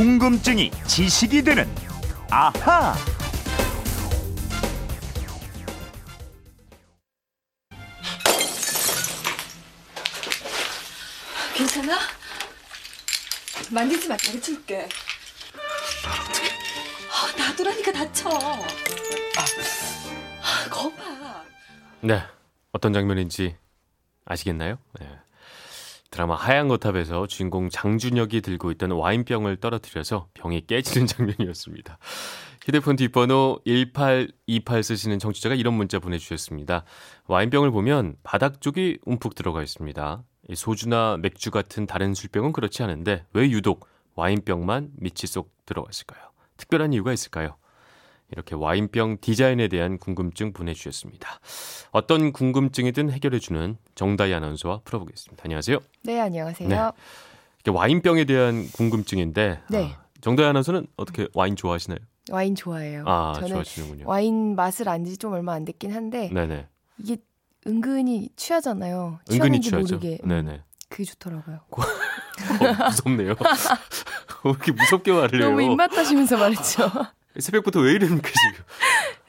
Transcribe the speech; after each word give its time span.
궁금증이 0.00 0.70
지식이 0.86 1.42
되는 1.42 1.68
아하. 2.30 2.94
괜찮아? 11.54 11.98
만지지 13.70 14.08
마, 14.08 14.16
다리 14.16 14.40
줄게. 14.40 14.88
아, 17.12 17.36
놔두라니까 17.36 17.92
다쳐. 17.92 18.30
아, 18.30 18.58
거봐. 20.70 21.44
네, 22.00 22.22
어떤 22.72 22.94
장면인지 22.94 23.54
아시겠나요? 24.24 24.78
네. 24.98 25.06
드라마 26.10 26.34
하얀 26.34 26.68
거탑에서 26.68 27.26
주인공 27.28 27.70
장준혁이 27.70 28.40
들고 28.40 28.72
있던 28.72 28.90
와인병을 28.90 29.58
떨어뜨려서 29.58 30.28
병이 30.34 30.66
깨지는 30.66 31.06
장면이었습니다. 31.08 31.98
휴대폰 32.64 32.96
뒷번호 32.96 33.60
1828 33.64 34.82
쓰시는 34.82 35.18
청취자가 35.18 35.54
이런 35.54 35.74
문자 35.74 35.98
보내주셨습니다. 35.98 36.84
와인병을 37.26 37.70
보면 37.70 38.16
바닥 38.22 38.60
쪽이 38.60 38.98
움푹 39.04 39.34
들어가 39.34 39.62
있습니다. 39.62 40.22
소주나 40.54 41.16
맥주 41.20 41.50
같은 41.50 41.86
다른 41.86 42.14
술병은 42.14 42.52
그렇지 42.52 42.82
않은데 42.82 43.24
왜 43.32 43.48
유독 43.50 43.88
와인병만 44.16 44.90
밑이 44.96 45.26
쏙 45.26 45.52
들어갔을까요? 45.64 46.20
특별한 46.56 46.92
이유가 46.92 47.12
있을까요? 47.12 47.56
이렇게 48.32 48.54
와인병 48.54 49.18
디자인에 49.20 49.68
대한 49.68 49.98
궁금증 49.98 50.52
보내주셨습니다. 50.52 51.40
어떤 51.90 52.32
궁금증이든 52.32 53.10
해결해주는 53.10 53.76
정다희 53.94 54.32
아나운서와 54.34 54.80
풀어보겠습니다. 54.84 55.42
안녕하세요. 55.44 55.78
네, 56.04 56.20
안녕하세요. 56.20 56.68
네. 56.68 56.78
이게 57.60 57.70
와인병에 57.70 58.24
대한 58.24 58.68
궁금증인데 58.72 59.60
네. 59.68 59.92
아, 59.96 60.02
정다희 60.20 60.46
아나운서는 60.46 60.86
어떻게 60.96 61.26
와인 61.34 61.56
좋아하시나요? 61.56 61.98
와인 62.30 62.54
좋아해요. 62.54 63.04
아, 63.06 63.32
저는 63.34 63.48
좋아하시는군요. 63.48 64.04
와인 64.08 64.54
맛을 64.54 64.88
안 64.88 65.04
지 65.04 65.16
좀 65.16 65.32
얼마 65.32 65.52
안 65.54 65.64
됐긴 65.64 65.92
한데 65.92 66.30
네네. 66.32 66.68
이게 66.98 67.16
은근히 67.66 68.28
취하잖아요. 68.36 69.18
은근히 69.30 69.60
취하죠. 69.60 69.96
모르게. 69.96 70.18
음, 70.24 70.28
네네. 70.28 70.62
그게 70.88 71.04
좋더라고요. 71.04 71.60
어, 71.70 72.84
무섭네요. 72.88 73.34
왜 74.44 74.50
이렇게 74.50 74.72
무섭게 74.72 75.12
말을 75.12 75.40
해요? 75.42 75.50
너무 75.50 75.62
입맛 75.62 75.90
따시면서 75.90 76.36
말했죠. 76.38 76.90
새벽부터 77.38 77.80
왜 77.80 77.92
이러니까 77.92 78.28
지금. 78.28 78.64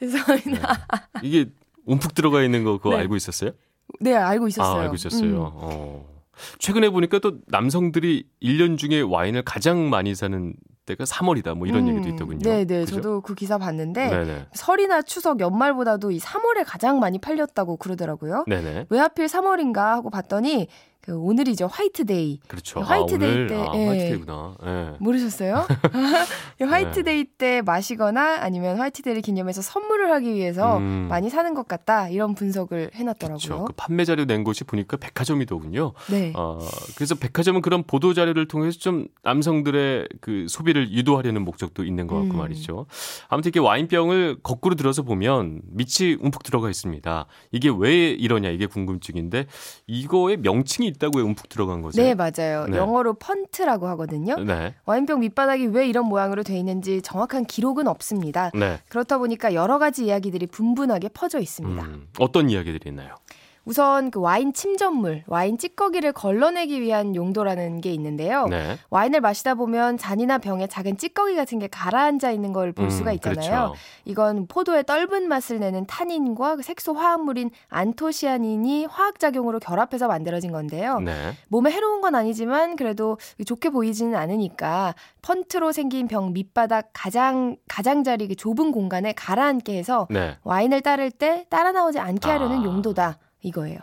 죄송합니다. 0.00 0.86
이게 1.22 1.46
움푹 1.84 2.14
들어가 2.14 2.42
있는 2.42 2.64
거 2.64 2.78
그거 2.78 2.90
네. 2.90 2.96
알고 2.98 3.16
있었어요? 3.16 3.52
네, 4.00 4.14
알고 4.14 4.48
있었어요. 4.48 4.80
아, 4.80 4.82
알고 4.82 4.94
있었어요. 4.94 5.30
음. 5.30 5.36
어. 5.38 6.12
최근에 6.58 6.90
보니까 6.90 7.18
또 7.18 7.38
남성들이 7.46 8.24
1년 8.42 8.78
중에 8.78 9.00
와인을 9.00 9.42
가장 9.42 9.90
많이 9.90 10.14
사는 10.14 10.54
때가 10.86 11.04
3월이다. 11.04 11.54
뭐 11.56 11.66
이런 11.66 11.86
음, 11.86 11.94
얘기도 11.94 12.08
있더군요. 12.10 12.40
네, 12.40 12.64
네. 12.64 12.84
저도 12.84 13.20
그 13.20 13.34
기사 13.34 13.58
봤는데 13.58 14.10
네네. 14.10 14.46
설이나 14.54 15.02
추석 15.02 15.40
연말보다도 15.40 16.10
이 16.10 16.18
3월에 16.18 16.64
가장 16.66 16.98
많이 16.98 17.18
팔렸다고 17.18 17.76
그러더라고요. 17.76 18.44
네네. 18.46 18.86
왜 18.88 18.98
하필 18.98 19.26
3월인가 19.26 19.76
하고 19.76 20.10
봤더니 20.10 20.68
그 21.02 21.18
오늘이죠. 21.18 21.66
화이트데이. 21.66 22.38
그렇죠. 22.46 22.80
화이트데이 22.80 23.44
아, 23.44 23.46
때, 23.48 23.56
아, 23.56 23.72
예. 23.74 23.86
화이트데이구나. 23.88 24.56
예. 24.64 24.96
모르셨어요? 25.00 25.66
이 26.62 26.64
화이트데이 26.64 27.24
때 27.36 27.60
마시거나 27.60 28.38
아니면 28.40 28.78
화이트데이를 28.78 29.20
기념해서 29.20 29.62
선물을 29.62 30.12
하기 30.12 30.32
위해서 30.32 30.78
음. 30.78 31.08
많이 31.10 31.28
사는 31.28 31.52
것 31.54 31.66
같다 31.66 32.08
이런 32.08 32.36
분석을 32.36 32.92
해놨더라고요. 32.94 33.36
그렇죠. 33.36 33.64
그 33.64 33.72
판매 33.76 34.04
자료 34.04 34.26
낸 34.26 34.44
곳이 34.44 34.62
보니까 34.62 34.96
백화점이더군요. 34.96 35.92
네. 36.08 36.32
어, 36.36 36.60
그래서 36.94 37.16
백화점은 37.16 37.62
그런 37.62 37.82
보도 37.82 38.14
자료를 38.14 38.46
통해서 38.46 38.78
좀 38.78 39.08
남성들의 39.24 40.08
그 40.20 40.46
소비 40.48 40.71
를 40.72 40.90
유도하려는 40.90 41.44
목적도 41.44 41.84
있는 41.84 42.06
것 42.06 42.16
같고 42.16 42.34
음. 42.34 42.38
말이죠. 42.38 42.86
아무튼 43.28 43.50
이렇게 43.50 43.60
와인병을 43.60 44.38
거꾸로 44.42 44.74
들어서 44.74 45.02
보면 45.02 45.60
밑이 45.66 46.16
움푹 46.20 46.42
들어가 46.42 46.70
있습니다. 46.70 47.26
이게 47.50 47.70
왜 47.76 48.10
이러냐 48.10 48.48
이게 48.50 48.66
궁금증인데 48.66 49.46
이거의 49.86 50.38
명칭이 50.38 50.88
있다고 50.88 51.18
왜 51.18 51.24
움푹 51.24 51.48
들어간 51.48 51.82
거죠? 51.82 52.00
네, 52.00 52.14
맞아요. 52.14 52.66
네. 52.66 52.76
영어로 52.76 53.14
펀트라고 53.14 53.86
하거든요. 53.88 54.36
네. 54.36 54.74
와인병 54.86 55.20
밑바닥이 55.20 55.66
왜 55.66 55.86
이런 55.86 56.06
모양으로 56.06 56.42
돼 56.42 56.58
있는지 56.58 57.02
정확한 57.02 57.44
기록은 57.44 57.86
없습니다. 57.86 58.50
네. 58.54 58.80
그렇다 58.88 59.18
보니까 59.18 59.54
여러 59.54 59.78
가지 59.78 60.06
이야기들이 60.06 60.46
분분하게 60.46 61.08
퍼져 61.10 61.38
있습니다. 61.38 61.82
음, 61.82 62.08
어떤 62.18 62.50
이야기들이 62.50 62.90
있나요? 62.90 63.16
우선 63.64 64.10
그 64.10 64.20
와인 64.20 64.52
침전물, 64.52 65.22
와인 65.26 65.56
찌꺼기를 65.56 66.12
걸러내기 66.12 66.80
위한 66.80 67.14
용도라는 67.14 67.80
게 67.80 67.92
있는데요. 67.92 68.46
네. 68.46 68.76
와인을 68.90 69.20
마시다 69.20 69.54
보면 69.54 69.98
잔이나 69.98 70.38
병에 70.38 70.66
작은 70.66 70.96
찌꺼기 70.96 71.36
같은 71.36 71.58
게 71.58 71.68
가라앉아 71.68 72.32
있는 72.32 72.52
걸볼 72.52 72.86
음, 72.86 72.90
수가 72.90 73.12
있잖아요. 73.12 73.40
그렇죠. 73.40 73.74
이건 74.04 74.46
포도의 74.48 74.84
떫은 74.84 75.28
맛을 75.28 75.60
내는 75.60 75.86
타닌과 75.86 76.56
그 76.56 76.62
색소 76.62 76.94
화합물인 76.94 77.50
안토시아닌이 77.68 78.86
화학 78.86 79.20
작용으로 79.20 79.60
결합해서 79.60 80.08
만들어진 80.08 80.50
건데요. 80.50 80.98
네. 81.00 81.12
몸에 81.48 81.70
해로운 81.70 82.00
건 82.00 82.14
아니지만 82.14 82.76
그래도 82.76 83.18
좋게 83.46 83.70
보이지는 83.70 84.16
않으니까 84.16 84.94
펀트로 85.22 85.70
생긴 85.72 86.08
병 86.08 86.32
밑바닥 86.32 86.90
가장 86.92 87.56
가장자리 87.68 88.26
그 88.26 88.34
좁은 88.34 88.72
공간에 88.72 89.12
가라앉게 89.12 89.76
해서 89.76 90.08
네. 90.10 90.36
와인을 90.42 90.80
따를 90.80 91.10
때 91.12 91.46
따라 91.48 91.70
나오지 91.70 92.00
않게 92.00 92.28
하려는 92.28 92.60
아. 92.60 92.64
용도다 92.64 93.18
이거예요. 93.42 93.78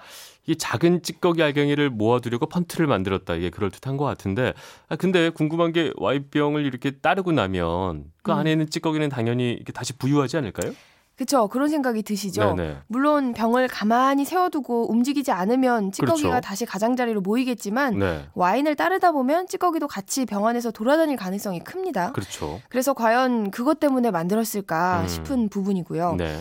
이 0.48 0.56
작은 0.56 1.04
찌꺼기 1.04 1.44
알갱이를 1.44 1.92
모아두려고 1.92 2.48
펀트를 2.48 2.88
만들었다. 2.88 3.36
이게 3.36 3.50
그럴 3.50 3.70
듯한 3.70 3.98
것 3.98 4.06
같은데. 4.06 4.54
아, 4.88 4.96
근데 4.96 5.30
궁금한 5.30 5.72
게 5.72 5.92
와인병을 5.98 6.66
이렇게 6.66 6.92
따르고 6.92 7.32
나면 7.32 8.06
그 8.24 8.32
음. 8.32 8.38
안에 8.38 8.52
있는 8.52 8.70
찌꺼기는 8.70 9.10
당연히 9.10 9.52
이렇게 9.52 9.72
다시 9.72 9.94
부유하지 9.94 10.38
않을까요? 10.38 10.74
그쵸 11.20 11.50
그런 11.50 11.68
생각이 11.68 12.02
드시죠. 12.02 12.56
네네. 12.56 12.78
물론 12.88 13.34
병을 13.34 13.68
가만히 13.68 14.24
세워두고 14.24 14.90
움직이지 14.90 15.34
않으면 15.34 15.92
찌꺼기가 15.92 16.30
그렇죠. 16.30 16.42
다시 16.42 16.66
가장자리로 16.66 17.20
모이겠지만 17.20 18.00
네. 18.00 18.26
와인을 18.36 18.76
따르다 18.78 19.12
보면 19.12 19.48
찌꺼기도 19.48 19.90
같이 19.90 20.26
병 20.26 20.48
안에서 20.48 20.72
돌아다닐 20.72 21.18
가능성이 21.18 21.60
큽니다. 21.60 22.14
그렇죠. 22.14 22.62
그래서 22.70 22.94
과연 22.94 23.52
그것 23.52 23.82
때문에 23.82 24.12
만들었을까 24.12 25.02
음. 25.02 25.08
싶은 25.10 25.50
부분이고요. 25.50 26.16
네. 26.16 26.40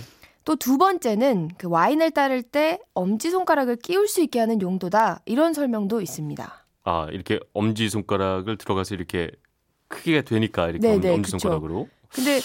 또 0.48 0.56
두 0.56 0.78
번째는 0.78 1.50
그 1.59 1.69
와인을 1.69 2.10
따를 2.12 2.42
때 2.42 2.78
엄지 2.94 3.31
손가락을 3.31 3.76
끼울 3.76 4.09
수 4.09 4.22
있게 4.22 4.41
하는 4.41 4.62
용도다 4.62 5.20
이런 5.26 5.53
설명도 5.53 6.00
있습니다. 6.00 6.64
아, 6.84 7.06
이렇게 7.12 7.38
엄지 7.53 7.91
손가락을 7.91 8.56
들어가서 8.56 8.94
이렇게 8.94 9.31
크기가 9.88 10.22
되니까 10.22 10.70
이렇게 10.70 10.88
네, 10.88 10.94
엄, 10.94 11.00
네, 11.03 11.10
엄지 11.10 11.32
그쵸. 11.32 11.38
손가락으로. 11.38 11.87
근데 12.08 12.41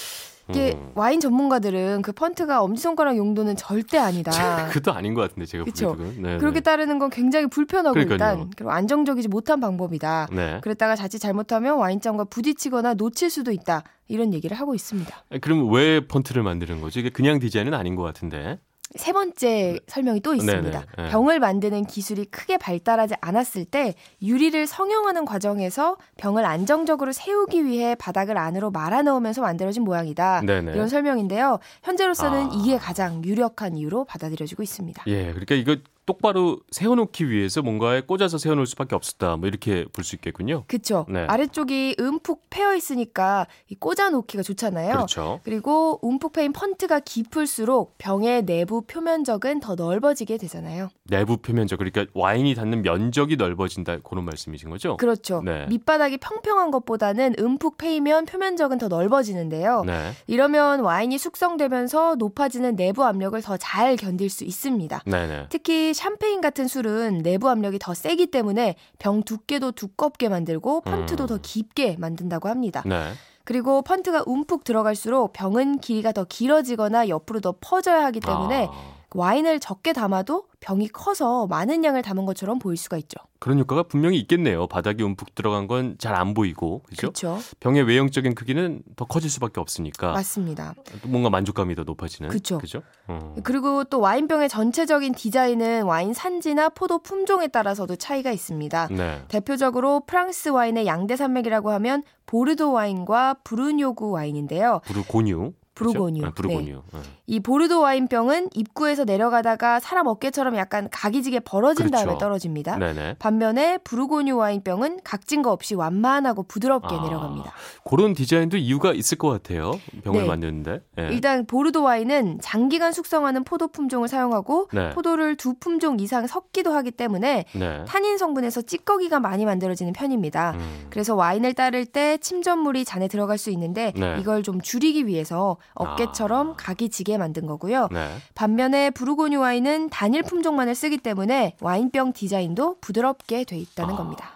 이게 0.49 0.73
음. 0.75 0.91
와인 0.95 1.19
전문가들은 1.19 2.01
그 2.01 2.11
펀트가 2.11 2.61
엄지 2.61 2.81
손가락 2.81 3.15
용도는 3.17 3.55
절대 3.55 3.97
아니다. 3.97 4.67
그것도 4.67 4.91
아닌 4.91 5.13
것 5.13 5.21
같은데 5.21 5.45
제가 5.45 5.63
그쵸. 5.63 5.95
보기에는. 5.95 6.21
네, 6.21 6.37
그렇게 6.37 6.59
네. 6.59 6.63
따르는 6.63 6.99
건 6.99 7.09
굉장히 7.09 7.47
불편하고 7.47 7.93
그러니까요. 7.93 8.13
일단 8.15 8.51
그리고 8.55 8.71
안정적이지 8.71 9.29
못한 9.29 9.59
방법이다. 9.61 10.27
네. 10.31 10.59
그랬다가 10.61 10.95
자칫 10.95 11.19
잘못하면 11.19 11.77
와인잔과 11.77 12.25
부딪히거나 12.25 12.95
놓칠 12.95 13.29
수도 13.29 13.51
있다. 13.51 13.83
이런 14.09 14.33
얘기를 14.33 14.57
하고 14.57 14.75
있습니다. 14.75 15.15
아, 15.31 15.37
그럼 15.39 15.71
왜 15.71 16.05
펀트를 16.05 16.43
만드는 16.43 16.81
거죠? 16.81 16.99
이게 16.99 17.09
그냥 17.09 17.39
디자인은 17.39 17.73
아닌 17.73 17.95
것 17.95 18.03
같은데. 18.03 18.59
세 18.95 19.11
번째 19.11 19.79
설명이 19.87 20.21
또 20.21 20.33
있습니다. 20.33 20.79
네네, 20.79 20.85
네. 20.97 21.09
병을 21.09 21.39
만드는 21.39 21.85
기술이 21.85 22.25
크게 22.25 22.57
발달하지 22.57 23.15
않았을 23.21 23.65
때 23.65 23.95
유리를 24.21 24.67
성형하는 24.67 25.25
과정에서 25.25 25.97
병을 26.17 26.45
안정적으로 26.45 27.11
세우기 27.11 27.65
위해 27.65 27.95
바닥을 27.95 28.37
안으로 28.37 28.71
말아 28.71 29.01
넣으면서 29.01 29.41
만들어진 29.41 29.83
모양이다. 29.83 30.41
네네. 30.45 30.73
이런 30.73 30.87
설명인데요. 30.87 31.59
현재로서는 31.83 32.45
아. 32.47 32.51
이게 32.53 32.77
가장 32.77 33.23
유력한 33.23 33.77
이유로 33.77 34.05
받아들여지고 34.05 34.63
있습니다. 34.63 35.03
예, 35.07 35.31
그러니까 35.31 35.55
이거 35.55 35.77
똑바로 36.05 36.59
세워놓기 36.71 37.29
위해서 37.29 37.61
뭔가에 37.61 38.01
꽂아서 38.01 38.37
세워놓을 38.37 38.65
수밖에 38.67 38.95
없었다. 38.95 39.37
뭐 39.37 39.47
이렇게 39.47 39.85
볼 39.93 40.03
수 40.03 40.15
있겠군요. 40.15 40.65
그쵸? 40.67 41.05
네. 41.07 41.25
아래쪽이 41.29 41.95
움푹 41.97 42.49
패여 42.49 42.75
있으니까 42.75 43.47
이 43.69 43.75
꽂아 43.75 44.09
놓기가 44.09 44.43
좋잖아요. 44.43 44.93
그렇죠. 44.93 45.39
그리고 45.43 45.97
움푹 46.01 46.33
패인 46.33 46.51
펀트가 46.51 46.99
깊을수록 46.99 47.97
병의 47.97 48.43
내부 48.45 48.81
표면적은 48.81 49.61
더 49.61 49.75
넓어지게 49.75 50.37
되잖아요. 50.37 50.89
내부 51.09 51.37
표면적 51.37 51.79
그러니까 51.79 52.05
와인이 52.13 52.53
닿는 52.55 52.81
면적이 52.81 53.37
넓어진다 53.37 53.99
그런 53.99 54.25
말씀이신 54.25 54.69
거죠? 54.69 54.97
그렇죠. 54.97 55.41
네. 55.45 55.65
밑바닥이 55.67 56.17
평평한 56.17 56.71
것보다는 56.71 57.35
움푹 57.39 57.77
패이면 57.77 58.25
표면적은 58.25 58.77
더 58.77 58.89
넓어지는데요. 58.89 59.83
네. 59.85 60.11
이러면 60.27 60.81
와인이 60.81 61.17
숙성되면서 61.17 62.15
높아지는 62.15 62.75
내부 62.75 63.05
압력을 63.05 63.41
더 63.41 63.55
잘 63.57 63.95
견딜 63.95 64.29
수 64.29 64.43
있습니다. 64.43 65.03
네네. 65.05 65.47
특히 65.93 66.01
샴페인 66.01 66.41
같은 66.41 66.67
술은 66.67 67.19
내부 67.19 67.49
압력이 67.49 67.77
더 67.79 67.93
세기 67.93 68.27
때문에 68.27 68.75
병 68.97 69.21
두께도 69.21 69.71
두껍게 69.71 70.27
만들고 70.27 70.81
펀트도 70.81 71.25
음. 71.25 71.27
더 71.27 71.37
깊게 71.41 71.97
만든다고 71.99 72.49
합니다. 72.49 72.81
네. 72.85 73.13
그리고 73.45 73.81
펀트가 73.83 74.23
움푹 74.25 74.63
들어갈수록 74.63 75.33
병은 75.33 75.79
길이가 75.79 76.11
더 76.11 76.23
길어지거나 76.23 77.09
옆으로 77.09 77.41
더 77.41 77.55
퍼져야 77.61 78.03
하기 78.05 78.19
때문에 78.21 78.67
아, 78.71 78.93
와인을 79.15 79.59
적게 79.59 79.93
담아도 79.93 80.45
병이 80.59 80.87
커서 80.89 81.45
많은 81.47 81.83
양을 81.83 82.01
담은 82.01 82.25
것처럼 82.25 82.57
보일 82.59 82.77
수가 82.77 82.97
있죠. 82.97 83.17
그런 83.39 83.59
효과가 83.59 83.83
분명히 83.83 84.17
있겠네요. 84.19 84.67
바닥이 84.67 85.03
움푹 85.03 85.35
들어간 85.35 85.67
건 85.67 85.97
잘 85.99 86.15
안 86.15 86.33
보이고, 86.33 86.81
그죠? 86.87 87.07
그렇죠. 87.11 87.39
병의 87.59 87.83
외형적인 87.83 88.33
크기는 88.35 88.81
더 88.95 89.03
커질 89.05 89.29
수밖에 89.29 89.59
없으니까 89.59 90.13
맞습니다. 90.13 90.73
또 91.01 91.09
뭔가 91.09 91.29
만족감이 91.29 91.75
더 91.75 91.83
높아지는. 91.83 92.29
그쵸. 92.29 92.57
그죠? 92.59 92.81
어. 93.07 93.35
그리고 93.43 93.83
또 93.83 93.99
와인병의 93.99 94.47
전체적인 94.47 95.13
디자인은 95.13 95.83
와인 95.83 96.13
산지나 96.13 96.69
포도 96.69 96.99
품종에 96.99 97.47
따라서도 97.47 97.97
차이가 97.97 98.31
있습니다. 98.31 98.87
네. 98.91 99.21
대표적으로 99.27 100.03
프랑스 100.07 100.49
와인의 100.49 100.85
양대 100.85 101.15
산맥이라고 101.17 101.71
하면 101.71 102.03
보르도 102.25 102.71
와인과 102.71 103.35
브루뇨구 103.43 104.11
와인인데요. 104.11 104.79
부르고뉴. 104.85 105.51
그죠? 105.73 106.25
아, 106.25 106.31
부르고뉴. 106.31 106.83
네. 106.93 106.99
이 107.25 107.39
보르도 107.39 107.81
와인병은 107.81 108.49
입구에서 108.53 109.05
내려가다가 109.05 109.79
사람 109.79 110.07
어깨처럼 110.07 110.55
약간 110.55 110.87
각이지게 110.91 111.39
벌어진 111.41 111.87
그렇죠. 111.87 112.05
다음에 112.05 112.19
떨어집니다. 112.19 112.77
네네. 112.77 113.15
반면에 113.17 113.79
부르고뉴 113.79 114.37
와인병은 114.37 114.99
각진 115.03 115.41
거 115.41 115.51
없이 115.51 115.73
완만하고 115.73 116.43
부드럽게 116.43 116.95
아, 116.95 117.03
내려갑니다. 117.03 117.51
그런 117.83 118.13
디자인도 118.13 118.57
이유가 118.57 118.93
있을 118.93 119.17
것 119.17 119.29
같아요. 119.29 119.79
병을 120.03 120.21
네. 120.21 120.27
만드는데. 120.27 120.81
예. 120.99 121.07
일단 121.11 121.45
보르도 121.45 121.81
와인은 121.83 122.39
장기간 122.41 122.91
숙성하는 122.91 123.43
포도 123.43 123.67
품종을 123.69 124.07
사용하고 124.07 124.69
네. 124.73 124.91
포도를 124.91 125.35
두 125.35 125.55
품종 125.55 125.99
이상 125.99 126.27
섞기도 126.27 126.71
하기 126.71 126.91
때문에 126.91 127.45
네. 127.53 127.85
탄닌 127.85 128.17
성분에서 128.17 128.61
찌꺼기가 128.61 129.19
많이 129.19 129.45
만들어지는 129.45 129.93
편입니다. 129.93 130.51
음. 130.55 130.85
그래서 130.89 131.15
와인을 131.15 131.53
따를 131.53 131.85
때 131.85 132.17
침전물이 132.17 132.85
잔에 132.85 133.07
들어갈 133.07 133.37
수 133.37 133.49
있는데 133.49 133.91
네. 133.95 134.17
이걸 134.19 134.43
좀 134.43 134.61
줄이기 134.61 135.07
위해서 135.07 135.57
어깨처럼 135.75 136.51
아. 136.51 136.53
각이 136.57 136.89
지게 136.89 137.17
만든 137.17 137.45
거고요. 137.45 137.89
네. 137.91 138.15
반면에 138.35 138.89
부르고뉴 138.91 139.39
와인은 139.39 139.89
단일 139.89 140.23
품종만을 140.23 140.75
쓰기 140.75 140.97
때문에 140.97 141.55
와인병 141.61 142.13
디자인도 142.13 142.77
부드럽게 142.81 143.43
돼 143.43 143.57
있다는 143.57 143.95
아. 143.95 143.97
겁니다. 143.97 144.29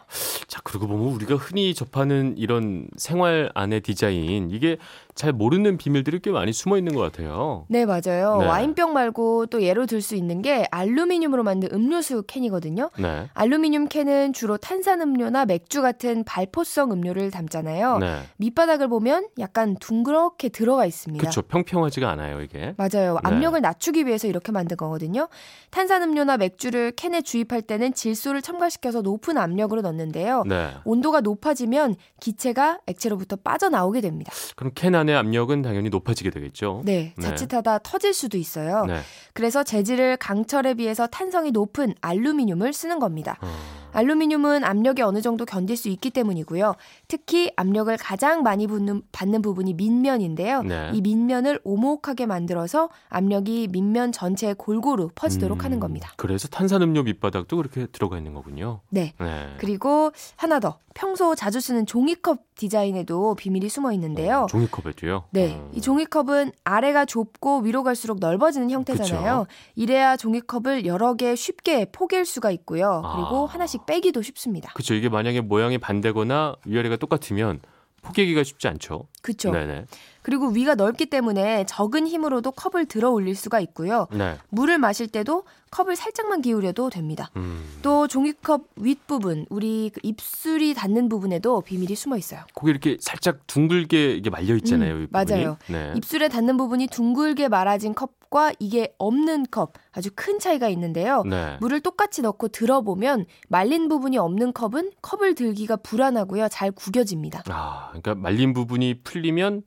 자, 0.48 0.62
그러고 0.64 0.88
보면 0.88 1.14
우리가 1.14 1.36
흔히 1.36 1.74
접하는 1.74 2.36
이런 2.38 2.88
생활 2.96 3.50
안의 3.54 3.82
디자인, 3.82 4.50
이게 4.52 4.78
잘 5.16 5.34
모르는 5.34 5.78
비밀들이 5.78 6.20
꽤 6.20 6.30
많이 6.32 6.54
숨어 6.54 6.78
있는 6.78 6.94
것 6.94 7.02
같아요. 7.02 7.66
네, 7.70 7.86
맞아요. 7.86 8.38
네. 8.40 8.46
와인병 8.46 8.94
말고 8.94 9.48
또 9.48 9.64
예로 9.64 9.86
들 9.86 9.98
수 9.98 10.16
있는 10.16 10.44
게 10.44 10.68
알루미늄으로 10.70 11.42
만든 11.44 11.70
음료수 11.74 12.24
캔이거든요. 12.28 12.92
네. 13.00 13.28
알루미늄 13.34 13.88
캔은 13.88 14.32
주로 14.34 14.58
탄산음료나 14.58 15.46
맥주 15.46 15.82
같은 15.82 16.24
발포성 16.24 16.92
음료를 16.92 17.32
담잖아요. 17.32 17.98
네. 17.98 18.20
밑바닥을 18.38 18.88
보면 18.88 19.28
약간 19.40 19.76
둥그렇게 19.80 20.50
들어가 20.50 20.86
있습니다. 20.86 21.20
그렇죠. 21.20 21.42
평평하지가 21.42 22.10
않아요, 22.12 22.42
이게. 22.42 22.76
맞아요. 22.78 23.16
네. 23.16 23.20
압력을 23.24 23.60
낮추기 23.60 24.06
위해서 24.06 24.28
이렇게 24.28 24.52
만든 24.52 24.78
거거든요. 24.78 25.28
탄산음료나 25.72 26.38
맥주를 26.38 26.92
캔에 26.92 27.22
주입할 27.24 27.64
때는 27.64 27.96
질소를 27.96 28.44
첨가시켜서 28.44 29.02
높은 29.02 29.38
압력으로 29.40 29.82
넣는 29.82 29.97
데요. 30.12 30.44
네. 30.48 30.72
온도가 30.86 31.22
높아지면 31.22 31.96
기체가 32.20 32.80
액체로부터 32.88 33.36
빠져나오게 33.38 34.02
됩니다. 34.02 34.32
그럼 34.56 34.72
캔 34.76 34.96
안의 34.96 35.16
압력은 35.16 35.62
당연히 35.62 35.90
높아지게 35.90 36.30
되겠죠. 36.30 36.82
네, 36.86 37.14
네. 37.16 37.22
자칫하다 37.22 37.80
터질 37.80 38.14
수도 38.14 38.38
있어요. 38.38 38.86
네. 38.86 39.00
그래서 39.34 39.64
재질을 39.64 40.18
강철에 40.18 40.76
비해서 40.76 41.08
탄성이 41.08 41.52
높은 41.52 41.94
알루미늄을 42.02 42.74
쓰는 42.74 43.00
겁니다. 43.00 43.38
어, 43.42 43.48
알루미늄은 43.94 44.64
압력이 44.64 45.02
어느 45.02 45.22
정도 45.22 45.46
견딜 45.46 45.78
수 45.78 45.90
있기 45.90 46.10
때문이고요. 46.12 46.76
특히 47.08 47.52
압력을 47.56 47.96
가장 47.98 48.44
많이 48.44 48.68
붙는, 48.68 49.02
받는 49.12 49.42
부분이 49.42 49.74
밑면인데요. 49.74 50.64
네. 50.64 50.92
이 50.94 51.02
밑면을 51.02 51.60
오목하게 51.64 52.26
만들어서 52.26 52.90
압력이 53.10 53.70
밑면 53.72 54.12
전체에 54.12 54.54
골고루 54.54 55.10
퍼지도록 55.16 55.60
음, 55.60 55.66
하는 55.66 55.80
겁니다. 55.80 56.12
그래서 56.18 56.48
탄산음료 56.48 57.04
밑바닥도 57.04 57.58
그렇게 57.58 57.88
들어가 57.88 58.18
있는 58.18 58.34
거군요. 58.34 58.82
네. 58.90 59.14
네. 59.20 59.56
그리고 59.58 60.12
하나 60.36 60.60
더. 60.60 60.80
평소 60.94 61.36
자주 61.36 61.62
쓰는 61.62 61.86
종이컵 61.86 62.47
디자인에도 62.58 63.36
비밀이 63.36 63.70
숨어 63.70 63.92
있는데요. 63.94 64.42
어, 64.42 64.46
종이컵에도요. 64.48 65.26
네. 65.32 65.54
어. 65.54 65.72
이 65.74 65.82
종이컵은 65.82 66.52
아래가 66.64 67.06
좁고 67.06 67.60
위로 67.60 67.84
갈수록 67.84 68.20
넓어지는 68.20 68.70
형태잖아요. 68.72 69.46
이래야 69.76 70.18
종이컵을 70.18 70.86
여러 70.86 71.14
개 71.16 71.36
쉽게 71.36 71.88
포갤 71.92 72.26
수가 72.26 72.52
있고요. 72.52 73.02
그리고 73.16 73.48
아. 73.48 73.54
하나씩 73.54 73.86
빼기도 73.86 74.22
쉽습니다. 74.22 74.72
그렇죠. 74.74 74.94
이게 74.94 75.08
만약에 75.10 75.42
모양이 75.42 75.78
반대거나 75.78 76.56
위아래가 76.66 76.98
똑같으면 76.98 77.62
포개기가 78.08 78.44
쉽지 78.44 78.68
않죠. 78.68 79.08
그렇죠. 79.22 79.52
네네. 79.52 79.86
그리고 80.22 80.50
위가 80.50 80.76
넓기 80.76 81.06
때문에 81.06 81.66
적은 81.68 82.06
힘으로도 82.06 82.52
컵을 82.52 82.86
들어 82.88 83.10
올릴 83.12 83.34
수가 83.34 83.62
있고요. 83.62 84.08
네. 84.12 84.38
물을 84.50 84.78
마실 84.78 85.08
때도 85.08 85.46
컵을 85.72 85.96
살짝만 85.96 86.42
기울여도 86.42 86.90
됩니다. 86.90 87.30
음. 87.38 87.64
또 87.82 88.08
종이컵 88.08 88.68
윗부분, 88.76 89.46
우리 89.50 89.90
그 89.94 90.02
입술이 90.04 90.74
닿는 90.74 91.08
부분에도 91.08 91.62
비밀이 91.62 91.96
숨어 91.96 92.18
있어요. 92.18 92.42
거기 92.56 92.72
이렇게 92.72 92.98
살짝 93.00 93.48
둥글게 93.48 94.16
이게 94.16 94.30
말려 94.30 94.56
있잖아요. 94.58 94.96
음. 94.96 95.08
맞아요. 95.12 95.58
네. 95.68 95.94
입술에 95.96 96.28
닿는 96.28 96.58
부분이 96.58 96.88
둥글게 96.88 97.48
말아진 97.48 97.94
컵 97.94 98.12
과 98.30 98.52
이게 98.60 98.94
없는 98.98 99.46
컵 99.52 99.74
아주 99.94 100.10
큰 100.14 100.40
차이가 100.40 100.68
있는데요. 100.70 101.24
네. 101.24 101.58
물을 101.62 101.80
똑같이 101.80 102.22
넣고 102.22 102.50
들어보면 102.50 103.26
말린 103.48 103.88
부분이 103.88 104.18
없는 104.18 104.54
컵은 104.54 104.92
컵을 105.02 105.36
들기가 105.36 105.78
불안하고요. 105.78 106.50
잘 106.50 106.72
구겨집니다. 106.72 107.44
아, 107.50 107.88
그러니까 107.90 108.16
말린 108.16 108.54
부분이 108.54 109.02
풀리면 109.04 109.64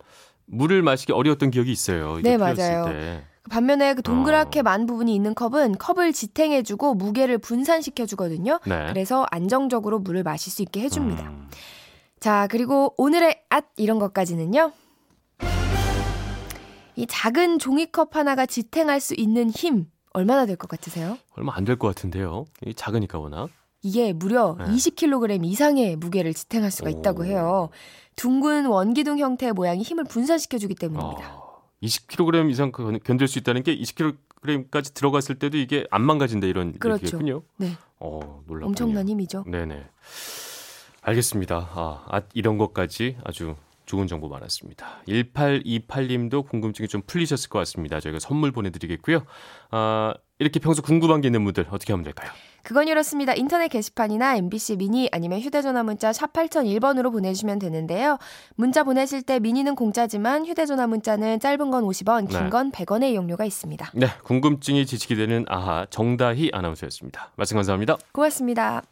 물을 0.46 0.82
마시기 0.82 1.12
어려웠던 1.12 1.50
기억이 1.50 1.72
있어요. 1.72 2.20
네, 2.22 2.36
맞아요. 2.36 2.84
때. 2.84 3.24
반면에 3.48 3.94
그 3.94 4.02
동그랗게 4.02 4.60
어. 4.60 4.62
만 4.62 4.86
부분이 4.86 5.14
있는 5.14 5.34
컵은 5.34 5.78
컵을 5.78 6.12
지탱해주고 6.12 6.94
무게를 6.94 7.38
분산시켜주거든요. 7.38 8.60
네. 8.66 8.86
그래서 8.88 9.26
안정적으로 9.30 9.98
물을 9.98 10.22
마실 10.22 10.52
수 10.52 10.62
있게 10.62 10.80
해줍니다. 10.82 11.22
음. 11.24 11.48
자, 12.20 12.46
그리고 12.50 12.94
오늘의 12.98 13.42
앗 13.48 13.64
이런 13.76 13.98
것까지는요. 13.98 14.72
이 17.00 17.06
작은 17.08 17.58
종이컵 17.58 18.14
하나가 18.16 18.44
지탱할 18.46 19.00
수 19.00 19.14
있는 19.14 19.48
힘 19.50 19.86
얼마나 20.12 20.44
될 20.46 20.56
것 20.56 20.68
같으세요? 20.68 21.16
얼마 21.36 21.54
안 21.54 21.64
될 21.64 21.76
것 21.78 21.88
같은데요. 21.88 22.44
이 22.66 22.74
작으니까 22.74 23.18
워낙. 23.18 23.48
이게 23.82 24.12
무려 24.12 24.56
네. 24.58 24.64
20kg 24.66 25.42
이상의 25.44 25.96
무게를 25.96 26.34
지탱할 26.34 26.70
수가 26.70 26.90
있다고 26.90 27.22
오. 27.22 27.24
해요. 27.24 27.70
둥근 28.16 28.66
원기둥 28.66 29.18
형태의 29.18 29.52
모양이 29.54 29.82
힘을 29.82 30.04
분산시켜주기 30.04 30.74
때문입니다. 30.74 31.34
어, 31.36 31.62
20kg 31.82 32.50
이상 32.50 32.70
견- 32.72 32.98
견딜 33.00 33.26
수 33.28 33.38
있다는 33.38 33.62
게 33.62 33.74
20kg까지 33.78 34.92
들어갔을 34.92 35.38
때도 35.38 35.56
이게 35.56 35.86
안 35.90 36.02
망가진다 36.02 36.46
이런 36.46 36.74
그렇죠. 36.78 37.04
얘기겠군요. 37.06 37.42
네, 37.56 37.72
어, 38.00 38.20
놀랍군요. 38.46 38.66
엄청난 38.66 39.08
힘이죠. 39.08 39.44
네네. 39.46 39.82
알겠습니다. 41.02 41.70
아, 41.74 42.04
아, 42.08 42.20
이런 42.34 42.58
것까지 42.58 43.16
아주 43.24 43.54
좋은 43.90 44.06
정보 44.06 44.28
많았습니다. 44.28 45.02
1828님도 45.08 46.48
궁금증이 46.48 46.86
좀 46.86 47.02
풀리셨을 47.04 47.48
것 47.48 47.58
같습니다. 47.60 47.98
저희가 47.98 48.20
선물 48.20 48.52
보내드리겠고요. 48.52 49.24
아, 49.72 50.14
이렇게 50.38 50.60
평소 50.60 50.80
궁금한 50.80 51.20
게 51.20 51.26
있는 51.26 51.42
분들 51.42 51.66
어떻게 51.70 51.92
하면 51.92 52.04
될까요? 52.04 52.30
그건 52.62 52.86
이렇습니다. 52.86 53.34
인터넷 53.34 53.66
게시판이나 53.68 54.36
MBC 54.36 54.76
미니 54.76 55.08
아니면 55.10 55.40
휴대전화 55.40 55.82
문자 55.82 56.12
샵 56.12 56.32
8001번으로 56.32 57.10
보내주시면 57.10 57.58
되는데요. 57.58 58.18
문자 58.54 58.84
보내실 58.84 59.22
때 59.22 59.40
미니는 59.40 59.74
공짜지만 59.74 60.46
휴대전화 60.46 60.86
문자는 60.86 61.40
짧은 61.40 61.70
건 61.70 61.84
50원, 61.84 62.28
네. 62.28 62.38
긴건 62.38 62.70
100원의 62.70 63.12
이용료가 63.12 63.44
있습니다. 63.44 63.90
네, 63.94 64.06
궁금증이 64.22 64.86
지치게 64.86 65.16
되는 65.16 65.44
아하 65.48 65.86
정다희 65.90 66.50
아나운서였습니다. 66.52 67.32
말씀 67.34 67.56
감사합니다. 67.56 67.96
고맙습니다. 68.12 68.82